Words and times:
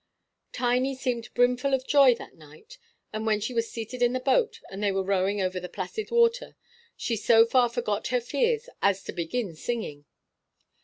Tiny 0.51 0.95
seemed 0.95 1.31
brimful 1.35 1.75
of 1.75 1.85
joy 1.85 2.15
that 2.15 2.33
night; 2.33 2.79
and 3.13 3.23
when 3.23 3.39
she 3.39 3.53
was 3.53 3.69
seated 3.69 4.01
in 4.01 4.13
the 4.13 4.19
boat, 4.19 4.59
and 4.71 4.81
they 4.81 4.91
were 4.91 5.03
rowing 5.03 5.39
over 5.43 5.59
the 5.59 5.69
placid 5.69 6.09
water, 6.09 6.55
she 6.97 7.15
so 7.15 7.45
far 7.45 7.69
forgot 7.69 8.07
her 8.07 8.19
fears 8.19 8.67
as 8.81 9.03
to 9.03 9.11
begin 9.13 9.53
singing. 9.53 10.05